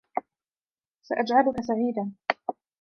[1.01, 2.11] سأجعلك سعيدًا.